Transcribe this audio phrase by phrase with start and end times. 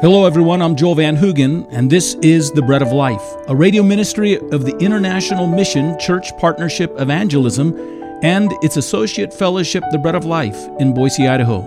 [0.00, 0.60] Hello, everyone.
[0.60, 4.66] I'm Joel Van Hoogen, and this is The Bread of Life, a radio ministry of
[4.66, 7.74] the International Mission Church Partnership Evangelism
[8.22, 11.62] and its associate fellowship, The Bread of Life, in Boise, Idaho.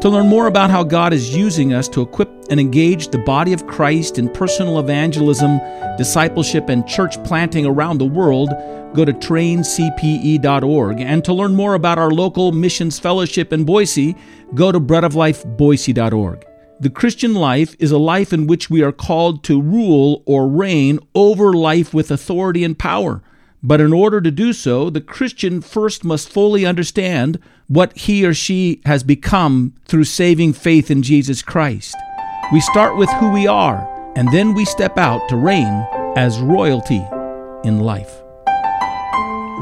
[0.00, 3.52] To learn more about how God is using us to equip and engage the body
[3.52, 5.60] of Christ in personal evangelism,
[5.98, 8.50] discipleship, and church planting around the world,
[8.94, 11.00] go to traincpe.org.
[11.00, 14.16] And to learn more about our local missions fellowship in Boise,
[14.54, 16.46] go to breadoflifeboise.org.
[16.82, 20.98] The Christian life is a life in which we are called to rule or reign
[21.14, 23.22] over life with authority and power.
[23.62, 28.34] But in order to do so, the Christian first must fully understand what he or
[28.34, 31.94] she has become through saving faith in Jesus Christ.
[32.52, 35.86] We start with who we are, and then we step out to reign
[36.16, 37.06] as royalty
[37.62, 38.12] in life.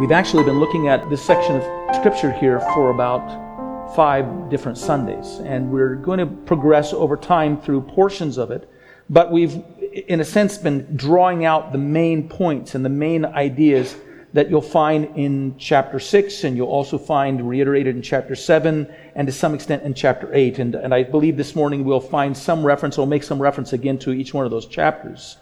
[0.00, 3.49] We've actually been looking at this section of Scripture here for about
[3.94, 5.38] five different Sundays.
[5.44, 8.70] And we're going to progress over time through portions of it.
[9.08, 9.62] But we've,
[10.06, 13.96] in a sense, been drawing out the main points and the main ideas
[14.32, 19.26] that you'll find in chapter 6, and you'll also find reiterated in chapter 7, and
[19.26, 20.60] to some extent in chapter 8.
[20.60, 23.98] And, and I believe this morning we'll find some reference, or make some reference again
[24.00, 25.36] to each one of those chapters.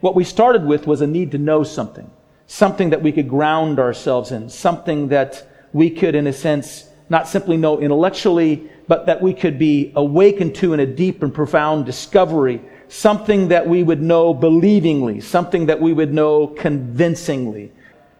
[0.00, 2.08] What we started with was a need to know something,
[2.46, 7.28] something that we could ground ourselves in, something that we could, in a sense, not
[7.28, 11.86] simply know intellectually, but that we could be awakened to in a deep and profound
[11.86, 17.72] discovery, something that we would know believingly, something that we would know convincingly.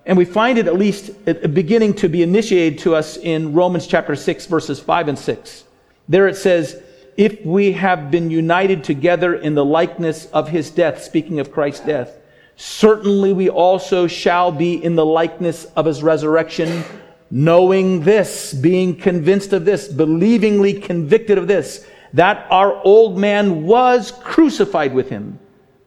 [0.06, 4.16] And we find it at least beginning to be initiated to us in Romans chapter
[4.16, 5.64] 6, verses 5 and 6.
[6.08, 6.82] There it says,
[7.18, 11.84] If we have been united together in the likeness of his death, speaking of Christ's
[11.84, 12.16] death,
[12.56, 16.84] certainly we also shall be in the likeness of his resurrection
[17.30, 24.12] knowing this, being convinced of this, believingly convicted of this, that our old man was
[24.22, 25.38] crucified with him,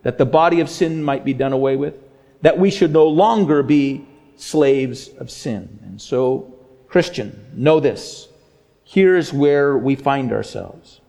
[0.03, 1.95] that the body of sin might be done away with,
[2.41, 5.79] that we should no longer be slaves of sin.
[5.83, 6.53] And so,
[6.87, 8.27] Christian, know this.
[8.83, 11.01] Here's where we find ourselves.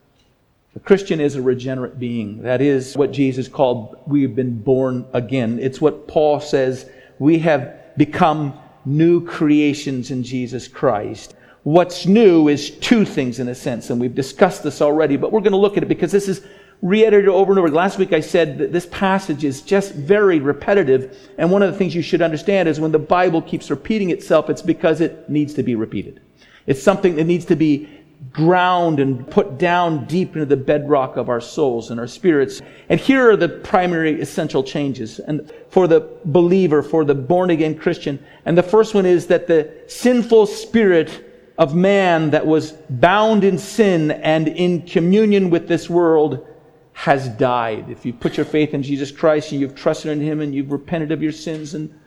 [0.74, 2.42] The Christian is a regenerate being.
[2.42, 5.58] That is what Jesus called we have been born again.
[5.58, 6.88] It's what Paul says
[7.18, 11.34] we have become new creations in Jesus Christ.
[11.62, 15.40] What's new is two things in a sense, and we've discussed this already, but we're
[15.40, 16.44] going to look at it because this is
[16.82, 17.70] reiterated over and over.
[17.70, 21.78] Last week I said that this passage is just very repetitive, and one of the
[21.78, 25.54] things you should understand is when the Bible keeps repeating itself, it's because it needs
[25.54, 26.20] to be repeated.
[26.66, 27.88] It's something that needs to be
[28.30, 32.62] ground and put down deep into the bedrock of our souls and our spirits.
[32.88, 37.76] And here are the primary essential changes and for the believer, for the born again
[37.76, 38.24] Christian.
[38.44, 41.28] And the first one is that the sinful spirit
[41.58, 46.46] of man that was bound in sin and in communion with this world
[46.92, 47.90] has died.
[47.90, 50.72] If you put your faith in Jesus Christ and you've trusted in Him and you've
[50.72, 51.98] repented of your sins and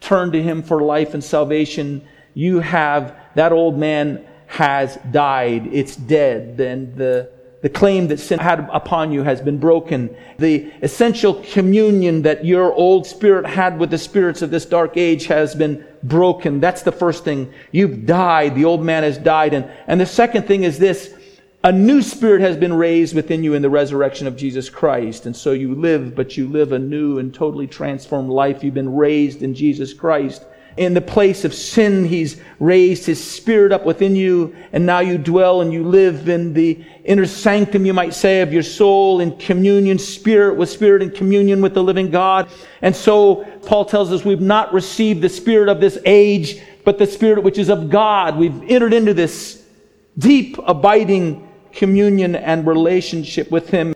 [0.00, 5.68] turned to Him for life and salvation, you have that old man has died.
[5.72, 6.60] It's dead.
[6.60, 7.30] And the,
[7.62, 10.16] the claim that sin had upon you has been broken.
[10.38, 15.26] The essential communion that your old spirit had with the spirits of this dark age
[15.26, 16.60] has been broken.
[16.60, 17.52] That's the first thing.
[17.72, 18.54] You've died.
[18.54, 19.52] The old man has died.
[19.52, 21.12] And, and the second thing is this.
[21.64, 25.26] A new spirit has been raised within you in the resurrection of Jesus Christ.
[25.26, 28.62] And so you live, but you live a new and totally transformed life.
[28.62, 30.44] You've been raised in Jesus Christ
[30.76, 32.04] in the place of sin.
[32.04, 36.52] He's raised his spirit up within you, and now you dwell and you live in
[36.52, 41.10] the inner sanctum, you might say, of your soul in communion, spirit with spirit in
[41.10, 42.48] communion with the living God.
[42.82, 47.06] And so Paul tells us we've not received the spirit of this age, but the
[47.06, 48.36] spirit which is of God.
[48.36, 49.64] We've entered into this
[50.18, 53.94] deep, abiding communion and relationship with him.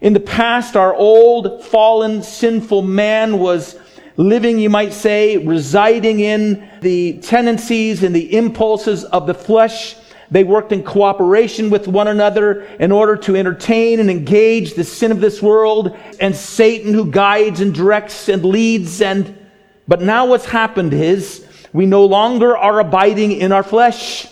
[0.00, 3.78] In the past, our old, fallen, sinful man was
[4.16, 9.96] living, you might say, residing in the tendencies and the impulses of the flesh.
[10.30, 15.12] They worked in cooperation with one another in order to entertain and engage the sin
[15.12, 19.02] of this world and Satan who guides and directs and leads.
[19.02, 19.38] And,
[19.86, 24.26] but now what's happened is we no longer are abiding in our flesh.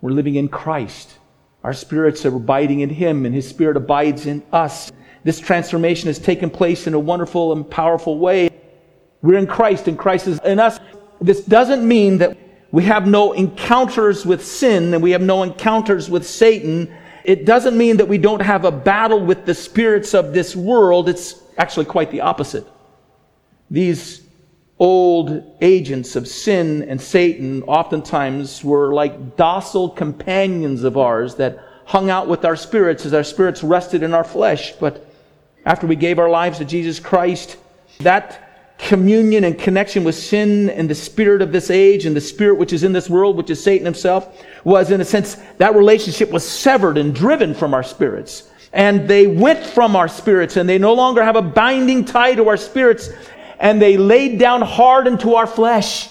[0.00, 1.14] We're living in Christ.
[1.62, 4.92] Our spirits are abiding in Him and His Spirit abides in us.
[5.22, 8.50] This transformation has taken place in a wonderful and powerful way.
[9.24, 10.78] We're in Christ and Christ is in us.
[11.18, 12.36] This doesn't mean that
[12.70, 16.94] we have no encounters with sin and we have no encounters with Satan.
[17.24, 21.08] It doesn't mean that we don't have a battle with the spirits of this world.
[21.08, 22.66] It's actually quite the opposite.
[23.70, 24.20] These
[24.78, 32.10] old agents of sin and Satan oftentimes were like docile companions of ours that hung
[32.10, 34.74] out with our spirits as our spirits rested in our flesh.
[34.78, 35.10] But
[35.64, 37.56] after we gave our lives to Jesus Christ,
[38.00, 38.43] that
[38.78, 42.72] communion and connection with sin and the spirit of this age and the spirit which
[42.72, 46.46] is in this world, which is Satan himself, was in a sense, that relationship was
[46.46, 48.50] severed and driven from our spirits.
[48.72, 52.48] And they went from our spirits and they no longer have a binding tie to
[52.48, 53.10] our spirits
[53.60, 56.10] and they laid down hard into our flesh.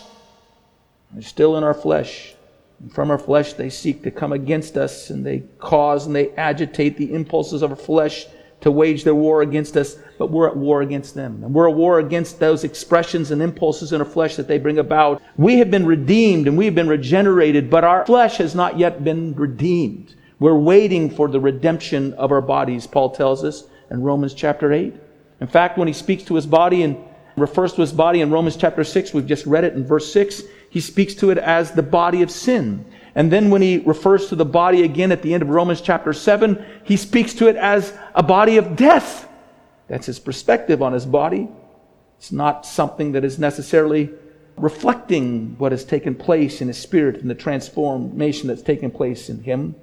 [1.11, 2.33] They're still in our flesh.
[2.79, 6.29] And from our flesh, they seek to come against us and they cause and they
[6.31, 8.25] agitate the impulses of our flesh
[8.63, 11.43] to wage their war against us, but we're at war against them.
[11.43, 14.79] And we're at war against those expressions and impulses in our flesh that they bring
[14.79, 15.21] about.
[15.37, 19.03] We have been redeemed and we have been regenerated, but our flesh has not yet
[19.03, 20.15] been redeemed.
[20.39, 24.93] We're waiting for the redemption of our bodies, Paul tells us in Romans chapter 8.
[25.41, 26.97] In fact, when he speaks to his body and
[27.35, 30.43] refers to his body in Romans chapter 6, we've just read it in verse 6,
[30.69, 32.85] he speaks to it as the body of sin.
[33.15, 36.13] And then when he refers to the body again at the end of Romans chapter
[36.13, 39.27] 7, he speaks to it as a body of death.
[39.87, 41.47] That's his perspective on his body.
[42.17, 44.09] It's not something that is necessarily
[44.57, 49.43] reflecting what has taken place in his spirit and the transformation that's taken place in
[49.43, 49.75] him.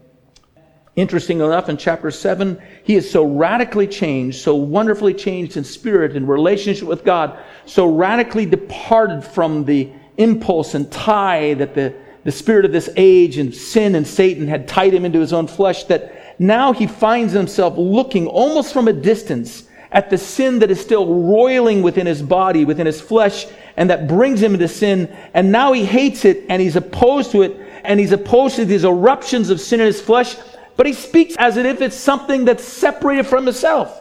[0.96, 6.16] Interesting enough, in chapter 7, he is so radically changed, so wonderfully changed in spirit
[6.16, 11.94] and relationship with God, so radically departed from the impulse and tie that the
[12.24, 15.46] the spirit of this age and sin and Satan had tied him into his own
[15.46, 20.70] flesh that now he finds himself looking almost from a distance at the sin that
[20.70, 23.46] is still roiling within his body, within his flesh,
[23.76, 25.14] and that brings him into sin.
[25.34, 28.84] And now he hates it and he's opposed to it and he's opposed to these
[28.84, 30.36] eruptions of sin in his flesh,
[30.76, 34.00] but he speaks as if it's something that's separated from himself.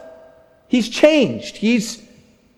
[0.68, 1.56] He's changed.
[1.56, 2.02] He's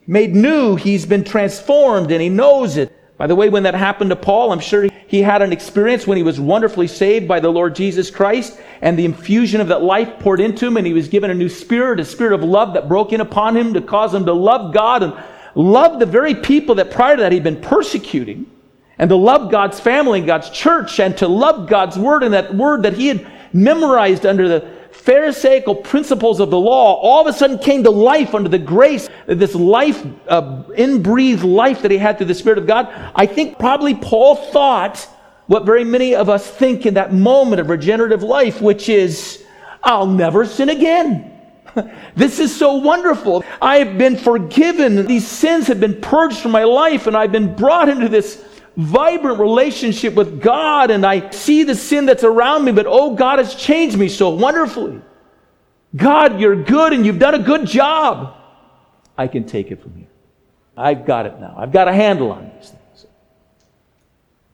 [0.06, 0.76] made new.
[0.76, 2.92] He's been transformed and he knows it.
[3.16, 6.16] By the way, when that happened to Paul, I'm sure he had an experience when
[6.16, 10.18] he was wonderfully saved by the Lord Jesus Christ and the infusion of that life
[10.20, 12.88] poured into him, and he was given a new spirit, a spirit of love that
[12.88, 15.12] broke in upon him to cause him to love God and
[15.54, 18.50] love the very people that prior to that he'd been persecuting,
[18.96, 22.54] and to love God's family and God's church, and to love God's word and that
[22.54, 27.36] word that he had memorized under the Pharisaical principles of the law all of a
[27.36, 32.18] sudden came to life under the grace, this life, uh, inbreathed life that he had
[32.18, 32.88] through the Spirit of God.
[33.14, 35.08] I think probably Paul thought
[35.46, 39.44] what very many of us think in that moment of regenerative life, which is,
[39.82, 41.30] I'll never sin again.
[42.14, 43.42] This is so wonderful.
[43.62, 45.06] I have been forgiven.
[45.06, 48.44] These sins have been purged from my life, and I've been brought into this
[48.76, 53.38] vibrant relationship with God and I see the sin that's around me, but oh, God
[53.38, 55.00] has changed me so wonderfully.
[55.94, 58.36] God, you're good and you've done a good job.
[59.16, 60.08] I can take it from here.
[60.76, 61.54] I've got it now.
[61.56, 63.06] I've got a handle on these things.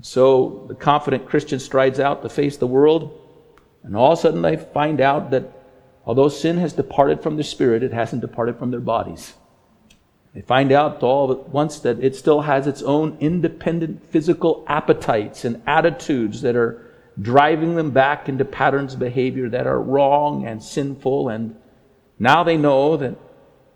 [0.00, 3.20] So the confident Christian strides out to face the world,
[3.82, 5.44] and all of a sudden they find out that
[6.04, 9.34] although sin has departed from their spirit, it hasn't departed from their bodies.
[10.34, 15.44] They find out all at once that it still has its own independent physical appetites
[15.44, 16.84] and attitudes that are
[17.20, 21.28] driving them back into patterns of behavior that are wrong and sinful.
[21.28, 21.56] And
[22.19, 23.16] now they know that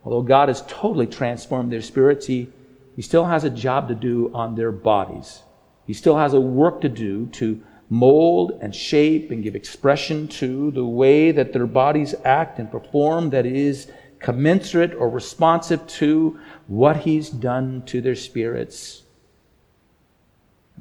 [0.05, 2.51] although God has totally transformed their spirits, He,
[2.95, 5.43] he still has a job to do on their bodies.
[5.87, 10.71] He still has a work to do to mold and shape and give expression to
[10.71, 13.91] the way that their bodies act and perform that is
[14.23, 19.03] commensurate or responsive to what he's done to their spirits.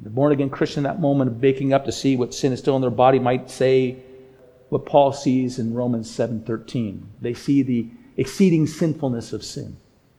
[0.02, 2.76] The born again Christian, that moment of waking up to see what sin is still
[2.76, 3.96] in their body, might say
[4.68, 7.02] what Paul sees in Romans 7:13.
[7.20, 7.86] They see the
[8.16, 9.76] exceeding sinfulness of sin,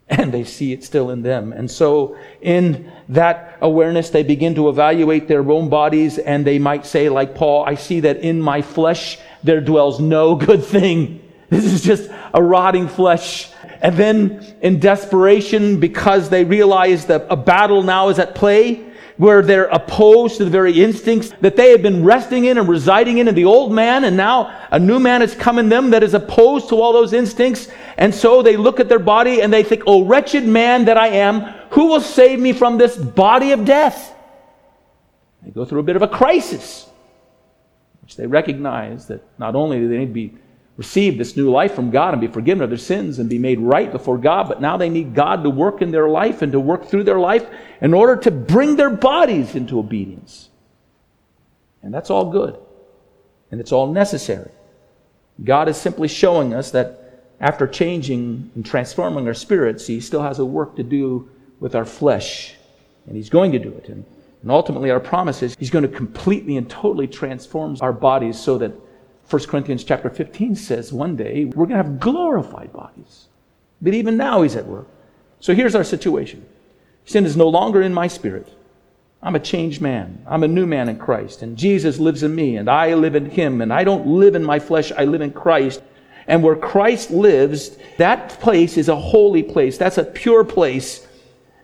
[0.07, 1.51] and they see it still in them.
[1.51, 6.85] And so, in that awareness, they begin to evaluate their own bodies, and they might
[6.85, 11.19] say, like Paul, I see that in my flesh there dwells no good thing.
[11.49, 13.51] This is just a rotting flesh.
[13.81, 19.41] And then in desperation, because they realize that a battle now is at play, where
[19.41, 23.27] they're opposed to the very instincts that they have been resting in and residing in
[23.27, 26.13] in the old man, and now a new man has come in them that is
[26.13, 27.67] opposed to all those instincts.
[27.97, 31.09] And so they look at their body and they think, Oh, wretched man that I
[31.09, 34.15] am, who will save me from this body of death?
[35.43, 36.89] They go through a bit of a crisis,
[38.01, 40.37] which they recognize that not only do they need to be
[40.75, 43.59] receive this new life from God and be forgiven of their sins and be made
[43.59, 46.59] right before God, but now they need God to work in their life and to
[46.59, 47.47] work through their life
[47.81, 50.49] in order to bring their bodies into obedience.
[51.83, 52.57] And that's all good.
[53.51, 54.49] And it's all necessary.
[55.43, 57.03] God is simply showing us that
[57.39, 61.85] after changing and transforming our spirits, He still has a work to do with our
[61.85, 62.55] flesh.
[63.05, 63.89] And He's going to do it.
[63.89, 64.05] And,
[64.41, 68.57] and ultimately, our promise is He's going to completely and totally transform our bodies so
[68.59, 68.71] that
[69.29, 73.27] 1 Corinthians chapter 15 says one day we're going to have glorified bodies.
[73.81, 74.87] But even now he's at work.
[75.39, 76.45] So here's our situation
[77.05, 78.47] sin is no longer in my spirit.
[79.21, 80.23] I'm a changed man.
[80.27, 81.41] I'm a new man in Christ.
[81.41, 83.61] And Jesus lives in me, and I live in him.
[83.61, 85.81] And I don't live in my flesh, I live in Christ.
[86.27, 89.77] And where Christ lives, that place is a holy place.
[89.77, 91.07] That's a pure place.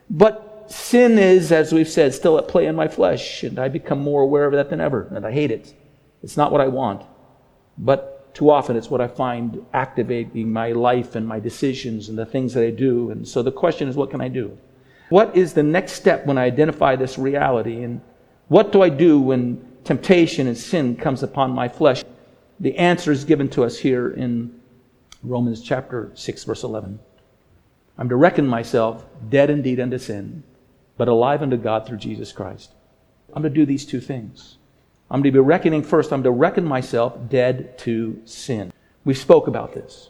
[0.09, 3.43] But sin is, as we've said, still at play in my flesh.
[3.43, 5.07] And I become more aware of that than ever.
[5.13, 5.73] And I hate it.
[6.23, 7.05] It's not what I want.
[7.79, 12.25] But too often it's what I find activating my life and my decisions and the
[12.25, 13.09] things that I do.
[13.09, 14.57] And so the question is, what can I do?
[15.09, 17.83] What is the next step when I identify this reality?
[17.83, 18.01] And
[18.47, 22.03] what do I do when temptation and sin comes upon my flesh?
[22.59, 24.59] The answer is given to us here in
[25.23, 26.99] Romans chapter 6, verse 11.
[27.97, 30.43] I'm to reckon myself dead indeed unto sin,
[30.97, 32.73] but alive unto God through Jesus Christ.
[33.33, 34.58] I'm to do these two things.
[35.11, 38.71] I'm to be reckoning first, I'm to reckon myself dead to sin.
[39.05, 40.09] We spoke about this.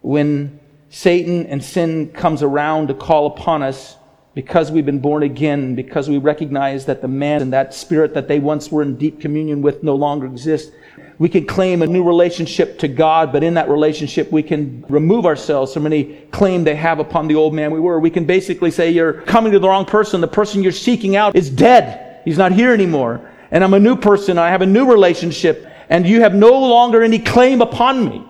[0.00, 0.58] When
[0.88, 3.96] Satan and sin comes around to call upon us,
[4.34, 8.28] because we've been born again, because we recognize that the man and that spirit that
[8.28, 10.72] they once were in deep communion with no longer exists,
[11.18, 15.26] we can claim a new relationship to God, but in that relationship, we can remove
[15.26, 18.00] ourselves from any claim they have upon the old man we were.
[18.00, 20.22] We can basically say, You're coming to the wrong person.
[20.22, 22.22] The person you're seeking out is dead.
[22.24, 23.28] He's not here anymore.
[23.52, 24.38] And I'm a new person.
[24.38, 25.68] I have a new relationship.
[25.88, 28.24] And you have no longer any claim upon me.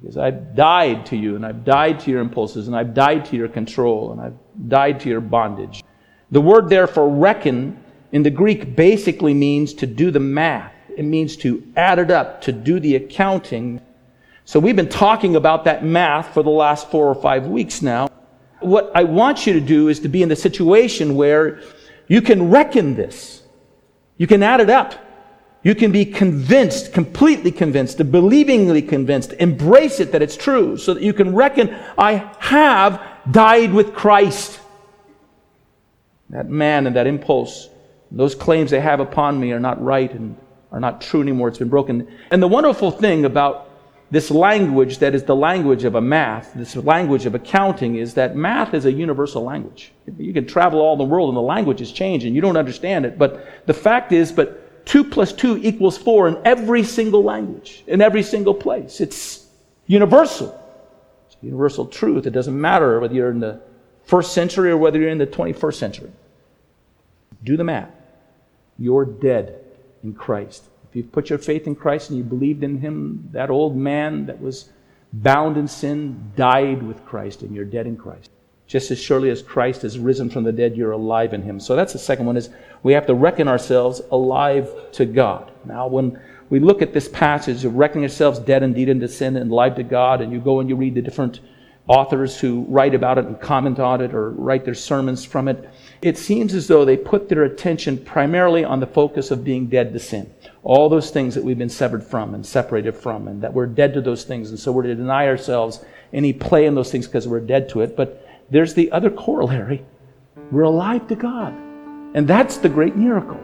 [0.00, 3.36] Because I've died to you, and I've died to your impulses, and I've died to
[3.36, 5.84] your control, and I've died to your bondage.
[6.30, 7.82] The word therefore, reckon
[8.12, 10.72] in the Greek basically means to do the math.
[10.96, 13.80] It means to add it up, to do the accounting.
[14.44, 18.08] So we've been talking about that math for the last four or five weeks now.
[18.60, 21.60] What I want you to do is to be in the situation where
[22.06, 23.42] you can reckon this.
[24.16, 24.94] You can add it up.
[25.62, 31.02] You can be convinced, completely convinced, believingly convinced, embrace it that it's true, so that
[31.02, 34.60] you can reckon, I have died with Christ.
[36.30, 37.68] That man and that impulse,
[38.12, 40.36] those claims they have upon me are not right and
[40.70, 41.48] are not true anymore.
[41.48, 42.06] It's been broken.
[42.30, 43.68] And the wonderful thing about
[44.10, 48.36] this language that is the language of a math, this language of accounting, is that
[48.36, 49.92] math is a universal language.
[50.16, 53.18] You can travel all the world and the languages change and you don't understand it.
[53.18, 58.00] But the fact is, but 2 plus 2 equals 4 in every single language, in
[58.00, 59.00] every single place.
[59.00, 59.46] It's
[59.88, 60.56] universal.
[61.26, 62.26] It's universal truth.
[62.26, 63.60] It doesn't matter whether you're in the
[64.04, 66.12] first century or whether you're in the 21st century.
[67.42, 67.90] Do the math.
[68.78, 69.64] You're dead
[70.04, 70.62] in Christ.
[70.96, 74.40] You've put your faith in Christ and you believed in Him, that old man that
[74.40, 74.70] was
[75.12, 78.30] bound in sin died with Christ and you're dead in Christ.
[78.66, 81.60] Just as surely as Christ has risen from the dead, you're alive in Him.
[81.60, 82.48] So that's the second one is
[82.82, 85.52] we have to reckon ourselves alive to God.
[85.66, 89.50] Now, when we look at this passage of reckoning yourselves dead indeed into sin and
[89.50, 91.40] alive to God, and you go and you read the different
[91.88, 95.68] authors who write about it and comment on it or write their sermons from it,
[96.02, 99.92] it seems as though they put their attention primarily on the focus of being dead
[99.92, 100.32] to sin.
[100.66, 103.94] All those things that we've been severed from and separated from, and that we're dead
[103.94, 107.28] to those things, and so we're to deny ourselves any play in those things because
[107.28, 107.96] we're dead to it.
[107.96, 109.84] But there's the other corollary
[110.50, 111.54] we're alive to God.
[112.14, 113.38] And that's the great miracle.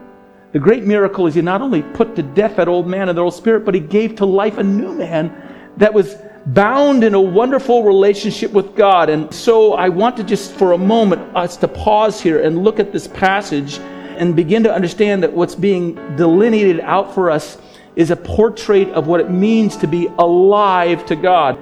[0.51, 3.23] The great miracle is He not only put to death that old man and the
[3.23, 7.21] old spirit, but He gave to life a new man that was bound in a
[7.21, 9.09] wonderful relationship with God.
[9.09, 12.81] And so I want to just for a moment us to pause here and look
[12.81, 13.79] at this passage
[14.23, 17.59] and begin to understand that what's being delineated out for us
[17.97, 21.59] is a portrait of what it means to be alive to God.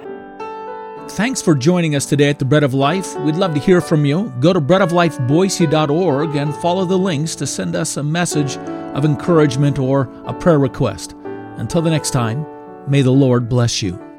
[1.12, 3.18] Thanks for joining us today at the Bread of Life.
[3.20, 4.30] We'd love to hear from you.
[4.40, 8.58] Go to breadoflifeboise.org and follow the links to send us a message
[8.94, 11.14] of encouragement or a prayer request.
[11.56, 12.46] Until the next time,
[12.86, 14.09] may the Lord bless you.